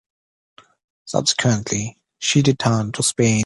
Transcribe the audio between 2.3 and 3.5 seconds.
returned to Spain.